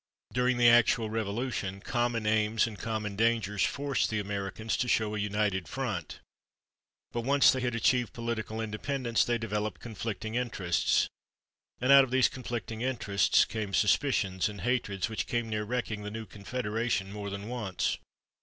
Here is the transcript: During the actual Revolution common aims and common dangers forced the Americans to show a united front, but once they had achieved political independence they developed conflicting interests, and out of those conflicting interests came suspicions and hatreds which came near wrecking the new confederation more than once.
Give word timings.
During 0.33 0.57
the 0.57 0.67
actual 0.67 1.11
Revolution 1.11 1.79
common 1.79 2.25
aims 2.25 2.65
and 2.65 2.75
common 2.75 3.15
dangers 3.15 3.63
forced 3.63 4.09
the 4.09 4.17
Americans 4.19 4.75
to 4.77 4.87
show 4.87 5.13
a 5.13 5.19
united 5.19 5.67
front, 5.67 6.21
but 7.11 7.21
once 7.21 7.51
they 7.51 7.59
had 7.59 7.75
achieved 7.75 8.11
political 8.11 8.59
independence 8.59 9.23
they 9.23 9.37
developed 9.37 9.79
conflicting 9.79 10.33
interests, 10.33 11.07
and 11.79 11.91
out 11.91 12.03
of 12.03 12.09
those 12.09 12.29
conflicting 12.29 12.81
interests 12.81 13.45
came 13.45 13.75
suspicions 13.75 14.49
and 14.49 14.61
hatreds 14.61 15.07
which 15.07 15.27
came 15.27 15.47
near 15.47 15.65
wrecking 15.65 16.01
the 16.01 16.09
new 16.09 16.25
confederation 16.25 17.13
more 17.13 17.29
than 17.29 17.47
once. 17.47 17.99